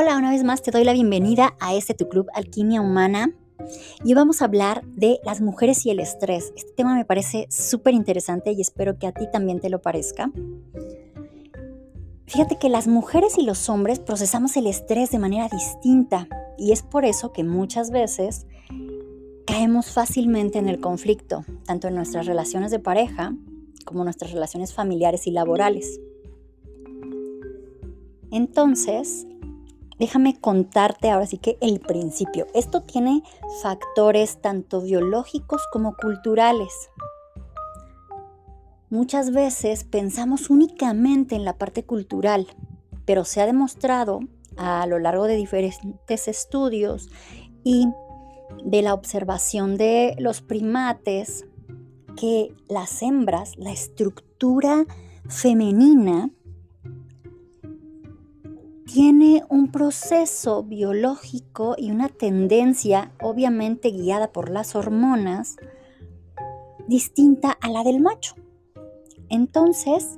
Hola, 0.00 0.16
una 0.16 0.30
vez 0.30 0.44
más 0.44 0.62
te 0.62 0.70
doy 0.70 0.84
la 0.84 0.92
bienvenida 0.92 1.56
a 1.58 1.74
este 1.74 1.92
tu 1.92 2.08
club 2.08 2.28
Alquimia 2.32 2.80
Humana. 2.80 3.34
Y 4.04 4.14
vamos 4.14 4.40
a 4.40 4.44
hablar 4.44 4.84
de 4.84 5.18
las 5.24 5.40
mujeres 5.40 5.84
y 5.86 5.90
el 5.90 5.98
estrés. 5.98 6.52
Este 6.54 6.70
tema 6.70 6.94
me 6.94 7.04
parece 7.04 7.48
súper 7.50 7.94
interesante 7.94 8.52
y 8.52 8.60
espero 8.60 8.96
que 8.96 9.08
a 9.08 9.12
ti 9.12 9.24
también 9.32 9.58
te 9.58 9.70
lo 9.70 9.82
parezca. 9.82 10.30
Fíjate 12.28 12.58
que 12.60 12.68
las 12.68 12.86
mujeres 12.86 13.38
y 13.38 13.42
los 13.42 13.68
hombres 13.68 13.98
procesamos 13.98 14.56
el 14.56 14.68
estrés 14.68 15.10
de 15.10 15.18
manera 15.18 15.48
distinta 15.48 16.28
y 16.56 16.70
es 16.70 16.82
por 16.82 17.04
eso 17.04 17.32
que 17.32 17.42
muchas 17.42 17.90
veces 17.90 18.46
caemos 19.48 19.90
fácilmente 19.90 20.60
en 20.60 20.68
el 20.68 20.78
conflicto, 20.78 21.44
tanto 21.66 21.88
en 21.88 21.96
nuestras 21.96 22.26
relaciones 22.26 22.70
de 22.70 22.78
pareja 22.78 23.34
como 23.84 24.02
en 24.02 24.04
nuestras 24.04 24.30
relaciones 24.30 24.72
familiares 24.72 25.26
y 25.26 25.32
laborales. 25.32 25.98
Entonces, 28.30 29.26
déjame 29.98 30.40
contarte 30.40 31.10
ahora 31.10 31.26
sí 31.26 31.38
que 31.38 31.58
el 31.60 31.80
principio. 31.80 32.46
Esto 32.54 32.82
tiene 32.82 33.22
factores 33.62 34.40
tanto 34.40 34.80
biológicos 34.80 35.62
como 35.72 35.96
culturales. 35.96 36.72
Muchas 38.90 39.32
veces 39.32 39.84
pensamos 39.84 40.48
únicamente 40.48 41.34
en 41.34 41.44
la 41.44 41.58
parte 41.58 41.84
cultural, 41.84 42.46
pero 43.04 43.24
se 43.24 43.42
ha 43.42 43.46
demostrado 43.46 44.20
a 44.56 44.86
lo 44.86 44.98
largo 44.98 45.24
de 45.24 45.36
diferentes 45.36 46.26
estudios 46.26 47.10
y 47.64 47.88
de 48.64 48.82
la 48.82 48.94
observación 48.94 49.76
de 49.76 50.16
los 50.18 50.40
primates 50.40 51.46
que 52.16 52.54
las 52.68 53.02
hembras, 53.02 53.56
la 53.58 53.72
estructura 53.72 54.86
femenina, 55.28 56.30
tiene 58.88 59.44
un 59.50 59.70
proceso 59.70 60.62
biológico 60.62 61.74
y 61.76 61.90
una 61.90 62.08
tendencia, 62.08 63.12
obviamente 63.20 63.90
guiada 63.90 64.32
por 64.32 64.48
las 64.48 64.74
hormonas, 64.74 65.56
distinta 66.86 67.50
a 67.60 67.68
la 67.68 67.84
del 67.84 68.00
macho. 68.00 68.34
Entonces, 69.28 70.16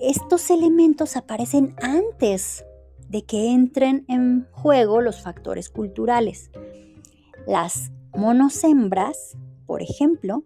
estos 0.00 0.50
elementos 0.50 1.18
aparecen 1.18 1.76
antes 1.82 2.64
de 3.10 3.24
que 3.24 3.52
entren 3.52 4.06
en 4.08 4.46
juego 4.52 5.02
los 5.02 5.20
factores 5.20 5.68
culturales. 5.68 6.50
Las 7.46 7.92
monoshembras, 8.16 9.36
por 9.66 9.82
ejemplo, 9.82 10.44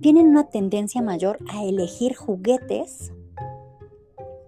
tienen 0.00 0.28
una 0.28 0.48
tendencia 0.48 1.02
mayor 1.02 1.38
a 1.52 1.62
elegir 1.62 2.14
juguetes 2.14 3.12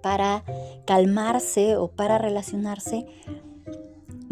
para 0.02 0.44
calmarse 0.84 1.76
o 1.76 1.88
para 1.88 2.18
relacionarse 2.18 3.06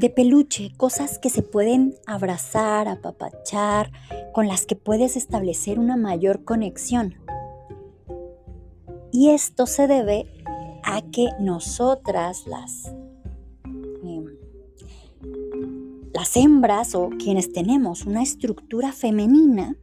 de 0.00 0.08
peluche, 0.08 0.72
cosas 0.78 1.18
que 1.18 1.28
se 1.28 1.42
pueden 1.42 1.94
abrazar, 2.06 2.88
apapachar, 2.88 3.92
con 4.32 4.48
las 4.48 4.64
que 4.64 4.74
puedes 4.74 5.16
establecer 5.16 5.78
una 5.78 5.96
mayor 5.96 6.44
conexión. 6.44 7.16
Y 9.12 9.30
esto 9.30 9.66
se 9.66 9.86
debe 9.86 10.26
a 10.84 11.02
que 11.02 11.28
nosotras, 11.38 12.46
las, 12.46 12.94
em, 14.02 14.24
las 16.14 16.36
hembras 16.36 16.94
o 16.94 17.10
quienes 17.10 17.52
tenemos 17.52 18.06
una 18.06 18.22
estructura 18.22 18.92
femenina, 18.92 19.76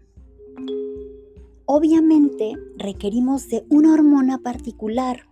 obviamente 1.65 2.53
requerimos 2.77 3.49
de 3.49 3.65
una 3.69 3.93
hormona 3.93 4.39
particular 4.39 5.27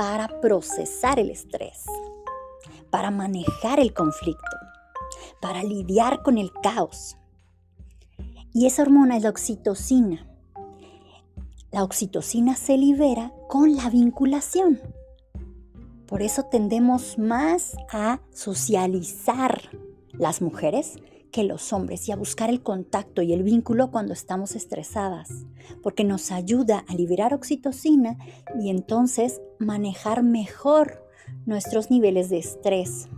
para 0.00 0.40
procesar 0.40 1.18
el 1.18 1.28
estrés, 1.28 1.84
para 2.88 3.10
manejar 3.10 3.78
el 3.78 3.92
conflicto, 3.92 4.56
para 5.42 5.62
lidiar 5.62 6.22
con 6.22 6.38
el 6.38 6.50
caos. 6.62 7.18
Y 8.54 8.64
esa 8.64 8.80
hormona 8.80 9.18
es 9.18 9.24
la 9.24 9.28
oxitocina. 9.28 10.26
La 11.70 11.84
oxitocina 11.84 12.56
se 12.56 12.78
libera 12.78 13.34
con 13.46 13.76
la 13.76 13.90
vinculación. 13.90 14.80
Por 16.06 16.22
eso 16.22 16.44
tendemos 16.44 17.18
más 17.18 17.76
a 17.92 18.20
socializar 18.32 19.60
las 20.12 20.40
mujeres 20.40 20.96
que 21.30 21.44
los 21.44 21.72
hombres 21.72 22.08
y 22.08 22.12
a 22.12 22.16
buscar 22.16 22.50
el 22.50 22.62
contacto 22.62 23.22
y 23.22 23.32
el 23.32 23.42
vínculo 23.42 23.90
cuando 23.90 24.12
estamos 24.12 24.56
estresadas, 24.56 25.28
porque 25.82 26.04
nos 26.04 26.30
ayuda 26.30 26.84
a 26.88 26.94
liberar 26.94 27.34
oxitocina 27.34 28.18
y 28.60 28.70
entonces 28.70 29.40
manejar 29.58 30.22
mejor 30.22 31.06
nuestros 31.46 31.90
niveles 31.90 32.30
de 32.30 32.38
estrés. 32.38 33.08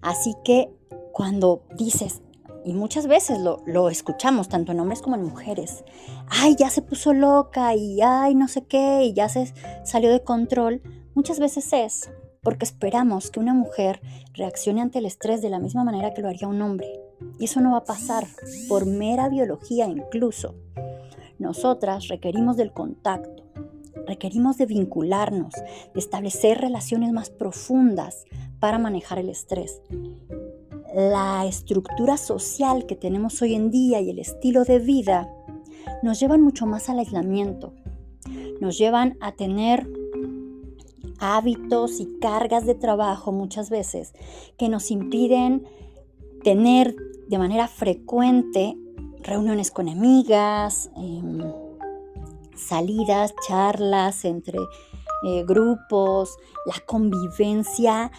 Así 0.00 0.34
que 0.44 0.70
cuando 1.12 1.62
dices, 1.76 2.22
y 2.64 2.74
muchas 2.74 3.06
veces 3.06 3.38
lo, 3.38 3.62
lo, 3.66 3.88
escuchamos 3.88 4.48
tanto 4.48 4.72
en 4.72 4.80
hombres 4.80 5.00
como 5.00 5.16
en 5.16 5.24
mujeres, 5.24 5.84
ay, 6.28 6.54
ya 6.56 6.70
se 6.70 6.82
puso 6.82 7.12
loca 7.12 7.74
y 7.74 8.00
ay, 8.02 8.34
no 8.34 8.48
sé 8.48 8.66
qué, 8.66 9.04
y 9.04 9.14
ya 9.14 9.28
se 9.28 9.52
salió 9.84 10.10
de 10.10 10.22
control, 10.22 10.82
muchas 11.14 11.40
veces 11.40 11.72
es 11.72 12.10
porque 12.48 12.64
esperamos 12.64 13.30
que 13.30 13.40
una 13.40 13.52
mujer 13.52 14.00
reaccione 14.32 14.80
ante 14.80 15.00
el 15.00 15.04
estrés 15.04 15.42
de 15.42 15.50
la 15.50 15.58
misma 15.58 15.84
manera 15.84 16.14
que 16.14 16.22
lo 16.22 16.28
haría 16.28 16.48
un 16.48 16.62
hombre. 16.62 16.88
Y 17.38 17.44
eso 17.44 17.60
no 17.60 17.72
va 17.72 17.76
a 17.76 17.84
pasar 17.84 18.26
por 18.70 18.86
mera 18.86 19.28
biología 19.28 19.86
incluso. 19.86 20.54
Nosotras 21.38 22.08
requerimos 22.08 22.56
del 22.56 22.72
contacto, 22.72 23.44
requerimos 24.06 24.56
de 24.56 24.64
vincularnos, 24.64 25.52
de 25.92 26.00
establecer 26.00 26.56
relaciones 26.56 27.12
más 27.12 27.28
profundas 27.28 28.24
para 28.60 28.78
manejar 28.78 29.18
el 29.18 29.28
estrés. 29.28 29.82
La 30.94 31.44
estructura 31.46 32.16
social 32.16 32.86
que 32.86 32.96
tenemos 32.96 33.42
hoy 33.42 33.56
en 33.56 33.70
día 33.70 34.00
y 34.00 34.08
el 34.08 34.18
estilo 34.18 34.64
de 34.64 34.78
vida 34.78 35.30
nos 36.02 36.18
llevan 36.18 36.40
mucho 36.40 36.64
más 36.64 36.88
al 36.88 37.00
aislamiento, 37.00 37.74
nos 38.58 38.78
llevan 38.78 39.18
a 39.20 39.32
tener 39.32 39.86
hábitos 41.18 42.00
y 42.00 42.18
cargas 42.20 42.66
de 42.66 42.74
trabajo 42.74 43.32
muchas 43.32 43.70
veces 43.70 44.12
que 44.56 44.68
nos 44.68 44.90
impiden 44.90 45.66
tener 46.42 46.94
de 47.28 47.38
manera 47.38 47.68
frecuente 47.68 48.76
reuniones 49.22 49.70
con 49.70 49.88
amigas, 49.88 50.90
em, 50.96 51.40
salidas, 52.56 53.34
charlas 53.46 54.24
entre 54.24 54.58
eh, 55.24 55.44
grupos, 55.44 56.36
la 56.64 56.80
convivencia 56.86 58.12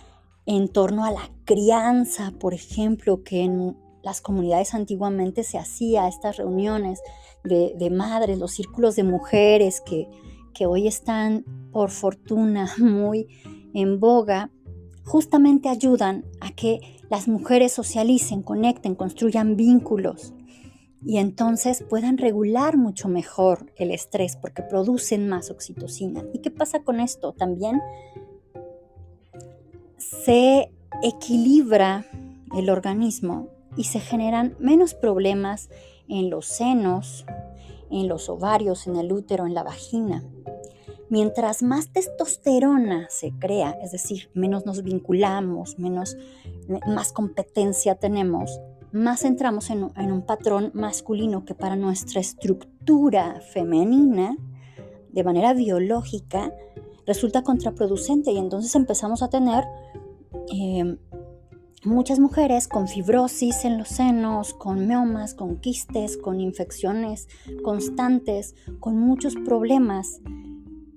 en 0.45 0.67
torno 0.67 1.05
a 1.05 1.11
la 1.11 1.29
crianza, 1.45 2.33
por 2.39 2.53
ejemplo, 2.53 3.23
que 3.23 3.43
en 3.43 3.77
las 4.03 4.19
comunidades 4.19 4.73
antiguamente 4.73 5.43
se 5.43 5.57
hacía 5.57 6.07
estas 6.07 6.37
reuniones 6.37 6.99
de, 7.43 7.73
de 7.77 7.89
madres, 7.89 8.37
los 8.37 8.51
círculos 8.51 8.95
de 8.95 9.03
mujeres 9.03 9.81
que, 9.81 10.09
que 10.53 10.65
hoy 10.65 10.87
están, 10.87 11.45
por 11.71 11.89
fortuna, 11.89 12.71
muy 12.79 13.27
en 13.73 13.99
boga, 13.99 14.51
justamente 15.03 15.69
ayudan 15.69 16.25
a 16.41 16.51
que 16.51 16.79
las 17.09 17.27
mujeres 17.27 17.71
socialicen, 17.73 18.43
conecten, 18.43 18.95
construyan 18.95 19.55
vínculos 19.55 20.33
y 21.03 21.17
entonces 21.17 21.83
puedan 21.89 22.17
regular 22.17 22.77
mucho 22.77 23.07
mejor 23.07 23.71
el 23.77 23.91
estrés 23.91 24.35
porque 24.35 24.61
producen 24.61 25.29
más 25.29 25.49
oxitocina. 25.49 26.23
¿Y 26.33 26.39
qué 26.39 26.51
pasa 26.51 26.83
con 26.83 26.99
esto? 26.99 27.31
También 27.33 27.79
se 29.97 30.71
equilibra 31.01 32.05
el 32.55 32.69
organismo 32.69 33.47
y 33.77 33.85
se 33.85 33.99
generan 33.99 34.55
menos 34.59 34.93
problemas 34.93 35.69
en 36.07 36.29
los 36.29 36.47
senos, 36.47 37.25
en 37.89 38.07
los 38.07 38.27
ovarios, 38.27 38.87
en 38.87 38.97
el 38.97 39.11
útero, 39.11 39.45
en 39.45 39.53
la 39.53 39.63
vagina. 39.63 40.23
Mientras 41.09 41.63
más 41.63 41.91
testosterona 41.91 43.07
se 43.09 43.31
crea, 43.31 43.71
es 43.83 43.91
decir, 43.91 44.29
menos 44.33 44.65
nos 44.65 44.83
vinculamos, 44.83 45.79
menos, 45.79 46.17
más 46.87 47.11
competencia 47.11 47.95
tenemos, 47.95 48.59
más 48.91 49.23
entramos 49.23 49.69
en, 49.69 49.89
en 49.95 50.11
un 50.11 50.21
patrón 50.23 50.71
masculino 50.73 51.45
que 51.45 51.55
para 51.55 51.75
nuestra 51.75 52.21
estructura 52.21 53.41
femenina, 53.41 54.37
de 55.11 55.23
manera 55.23 55.53
biológica, 55.53 56.53
resulta 57.09 57.41
contraproducente. 57.41 58.31
Y 58.31 58.37
entonces 58.37 58.75
empezamos 58.75 59.23
a 59.23 59.29
tener 59.29 59.65
eh, 60.53 60.97
muchas 61.83 62.19
mujeres 62.19 62.67
con 62.67 62.87
fibrosis 62.87 63.65
en 63.65 63.77
los 63.77 63.89
senos, 63.89 64.53
con 64.53 64.87
miomas, 64.87 65.33
con 65.33 65.57
quistes, 65.57 66.17
con 66.17 66.39
infecciones 66.39 67.27
constantes, 67.63 68.55
con 68.79 68.97
muchos 68.97 69.35
problemas 69.35 70.21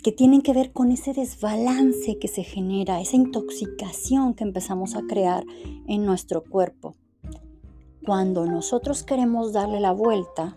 que 0.03 0.13
tienen 0.13 0.43
que 0.43 0.53
ver 0.53 0.73
con 0.73 0.91
ese 0.91 1.13
desbalance 1.13 2.19
que 2.19 2.29
se 2.29 2.43
genera, 2.43 3.01
esa 3.01 3.17
intoxicación 3.17 4.35
que 4.35 4.45
empezamos 4.45 4.97
a 4.97 5.03
crear 5.03 5.45
en 5.87 6.05
nuestro 6.05 6.43
cuerpo. 6.43 6.97
Cuando 8.05 8.47
nosotros 8.47 9.05
queremos 9.05 9.53
darle 9.53 9.79
la 9.79 9.93
vuelta, 9.93 10.57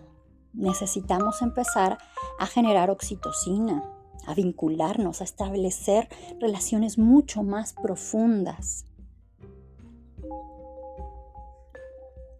necesitamos 0.52 1.42
empezar 1.42 1.98
a 2.40 2.46
generar 2.46 2.90
oxitocina, 2.90 3.84
a 4.26 4.34
vincularnos, 4.34 5.20
a 5.20 5.24
establecer 5.24 6.08
relaciones 6.40 6.98
mucho 6.98 7.44
más 7.44 7.72
profundas. 7.72 8.84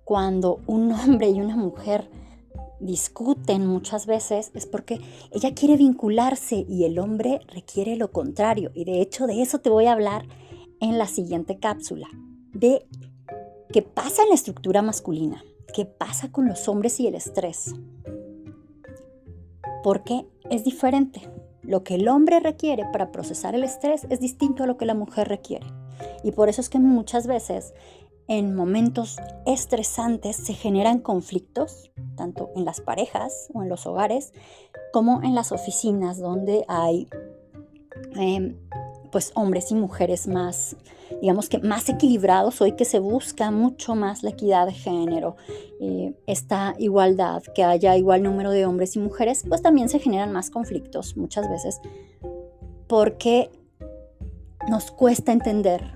Cuando 0.02 0.60
un 0.66 0.90
hombre 0.92 1.30
y 1.30 1.40
una 1.40 1.56
mujer 1.56 2.10
discuten 2.80 3.66
muchas 3.66 4.06
veces 4.06 4.50
es 4.54 4.66
porque 4.66 5.00
ella 5.30 5.54
quiere 5.54 5.76
vincularse 5.76 6.66
y 6.68 6.84
el 6.84 6.98
hombre 6.98 7.40
requiere 7.48 7.96
lo 7.96 8.10
contrario. 8.10 8.70
Y 8.74 8.84
de 8.84 9.00
hecho 9.00 9.26
de 9.26 9.42
eso 9.42 9.58
te 9.58 9.70
voy 9.70 9.86
a 9.86 9.92
hablar 9.92 10.26
en 10.80 10.98
la 10.98 11.06
siguiente 11.06 11.58
cápsula, 11.58 12.08
de 12.52 12.86
qué 13.72 13.82
pasa 13.82 14.22
en 14.22 14.28
la 14.28 14.34
estructura 14.34 14.82
masculina, 14.82 15.42
qué 15.74 15.84
pasa 15.86 16.30
con 16.30 16.46
los 16.46 16.68
hombres 16.68 17.00
y 17.00 17.06
el 17.06 17.14
estrés. 17.14 17.74
Porque 19.82 20.26
es 20.50 20.64
diferente. 20.64 21.30
Lo 21.62 21.82
que 21.82 21.96
el 21.96 22.08
hombre 22.08 22.40
requiere 22.40 22.84
para 22.92 23.10
procesar 23.10 23.54
el 23.54 23.64
estrés 23.64 24.06
es 24.08 24.20
distinto 24.20 24.62
a 24.62 24.66
lo 24.66 24.76
que 24.76 24.86
la 24.86 24.94
mujer 24.94 25.28
requiere. 25.28 25.66
Y 26.22 26.32
por 26.32 26.48
eso 26.48 26.60
es 26.60 26.68
que 26.68 26.78
muchas 26.78 27.26
veces 27.26 27.74
en 28.28 28.54
momentos 28.54 29.18
estresantes 29.46 30.36
se 30.36 30.54
generan 30.54 30.98
conflictos, 30.98 31.90
tanto 32.16 32.50
en 32.56 32.64
las 32.64 32.80
parejas 32.80 33.48
o 33.54 33.62
en 33.62 33.68
los 33.68 33.86
hogares, 33.86 34.32
como 34.92 35.22
en 35.22 35.34
las 35.34 35.52
oficinas 35.52 36.18
donde 36.18 36.64
hay 36.68 37.08
em, 38.16 38.56
pues 39.12 39.32
hombres 39.34 39.70
y 39.70 39.74
mujeres 39.74 40.26
más, 40.26 40.76
digamos 41.20 41.48
que 41.48 41.58
más 41.60 41.88
equilibrados, 41.88 42.60
hoy 42.60 42.72
que 42.72 42.84
se 42.84 42.98
busca 42.98 43.50
mucho 43.50 43.94
más 43.94 44.22
la 44.22 44.30
equidad 44.30 44.66
de 44.66 44.72
género, 44.72 45.36
eh, 45.80 46.14
esta 46.26 46.74
igualdad, 46.78 47.42
que 47.54 47.62
haya 47.62 47.96
igual 47.96 48.22
número 48.22 48.50
de 48.50 48.66
hombres 48.66 48.96
y 48.96 48.98
mujeres, 48.98 49.44
pues 49.48 49.62
también 49.62 49.88
se 49.88 50.00
generan 50.00 50.32
más 50.32 50.50
conflictos 50.50 51.16
muchas 51.16 51.48
veces, 51.48 51.80
porque 52.88 53.50
nos 54.68 54.90
cuesta 54.90 55.32
entender 55.32 55.95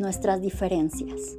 nuestras 0.00 0.40
diferencias. 0.40 1.36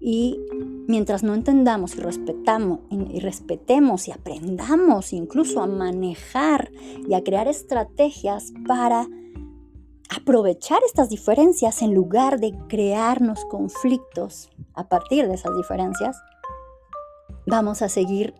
Y 0.00 0.40
mientras 0.88 1.22
no 1.22 1.34
entendamos 1.34 1.94
y 1.94 2.00
respetamos 2.00 2.80
y 2.90 3.20
respetemos 3.20 4.08
y 4.08 4.12
aprendamos 4.12 5.12
incluso 5.12 5.60
a 5.60 5.66
manejar 5.66 6.70
y 7.06 7.14
a 7.14 7.22
crear 7.22 7.48
estrategias 7.48 8.52
para 8.66 9.06
aprovechar 10.10 10.80
estas 10.84 11.08
diferencias 11.08 11.82
en 11.82 11.94
lugar 11.94 12.40
de 12.40 12.52
crearnos 12.68 13.44
conflictos 13.44 14.50
a 14.74 14.88
partir 14.88 15.28
de 15.28 15.34
esas 15.34 15.56
diferencias, 15.56 16.20
vamos 17.46 17.82
a 17.82 17.88
seguir 17.88 18.34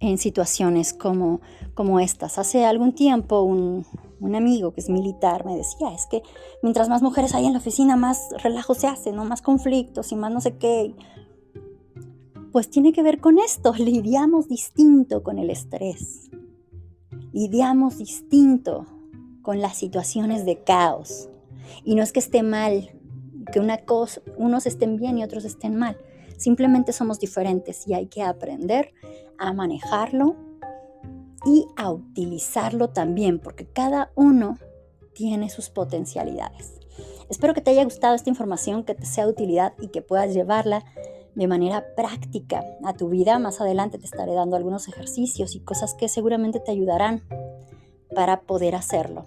en 0.00 0.18
situaciones 0.18 0.92
como, 0.92 1.40
como 1.72 1.98
estas. 1.98 2.38
Hace 2.38 2.66
algún 2.66 2.94
tiempo 2.94 3.42
un, 3.42 3.86
un 4.24 4.34
amigo 4.34 4.72
que 4.72 4.80
es 4.80 4.88
militar 4.88 5.44
me 5.44 5.56
decía, 5.56 5.92
es 5.94 6.06
que 6.06 6.22
mientras 6.62 6.88
más 6.88 7.02
mujeres 7.02 7.34
hay 7.34 7.44
en 7.44 7.52
la 7.52 7.58
oficina, 7.58 7.94
más 7.94 8.30
relajo 8.42 8.74
se 8.74 8.86
hace, 8.86 9.12
¿no? 9.12 9.24
Más 9.26 9.42
conflictos 9.42 10.12
y 10.12 10.16
más 10.16 10.32
no 10.32 10.40
sé 10.40 10.56
qué. 10.56 10.94
Pues 12.50 12.70
tiene 12.70 12.92
que 12.92 13.02
ver 13.02 13.20
con 13.20 13.38
esto, 13.38 13.74
lidiamos 13.78 14.48
distinto 14.48 15.22
con 15.22 15.38
el 15.38 15.50
estrés, 15.50 16.30
lidiamos 17.32 17.98
distinto 17.98 18.86
con 19.42 19.60
las 19.60 19.76
situaciones 19.76 20.46
de 20.46 20.62
caos. 20.62 21.28
Y 21.84 21.94
no 21.94 22.02
es 22.02 22.12
que 22.12 22.20
esté 22.20 22.42
mal, 22.42 22.90
que 23.52 23.60
una 23.60 23.78
cosa, 23.84 24.22
unos 24.38 24.66
estén 24.66 24.96
bien 24.96 25.18
y 25.18 25.24
otros 25.24 25.44
estén 25.44 25.76
mal. 25.76 25.98
Simplemente 26.38 26.92
somos 26.92 27.20
diferentes 27.20 27.86
y 27.86 27.92
hay 27.92 28.06
que 28.06 28.22
aprender 28.22 28.92
a 29.36 29.52
manejarlo 29.52 30.36
y 31.44 31.66
a 31.76 31.90
utilizarlo 31.90 32.90
también, 32.90 33.38
porque 33.38 33.66
cada 33.66 34.10
uno 34.14 34.58
tiene 35.14 35.50
sus 35.50 35.70
potencialidades. 35.70 36.74
Espero 37.28 37.54
que 37.54 37.60
te 37.60 37.70
haya 37.70 37.84
gustado 37.84 38.14
esta 38.14 38.30
información, 38.30 38.84
que 38.84 38.94
te 38.94 39.06
sea 39.06 39.24
de 39.24 39.32
utilidad 39.32 39.74
y 39.80 39.88
que 39.88 40.02
puedas 40.02 40.34
llevarla 40.34 40.84
de 41.34 41.46
manera 41.46 41.84
práctica 41.96 42.64
a 42.84 42.94
tu 42.94 43.08
vida. 43.08 43.38
Más 43.38 43.60
adelante 43.60 43.98
te 43.98 44.04
estaré 44.04 44.34
dando 44.34 44.56
algunos 44.56 44.88
ejercicios 44.88 45.54
y 45.54 45.60
cosas 45.60 45.94
que 45.94 46.08
seguramente 46.08 46.60
te 46.60 46.70
ayudarán 46.70 47.22
para 48.14 48.42
poder 48.42 48.74
hacerlo. 48.74 49.26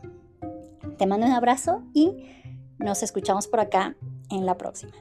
Te 0.98 1.06
mando 1.06 1.26
un 1.26 1.34
abrazo 1.34 1.84
y 1.94 2.26
nos 2.80 3.04
escuchamos 3.04 3.48
por 3.48 3.60
acá 3.60 3.96
en 4.30 4.46
la 4.46 4.58
próxima. 4.58 4.94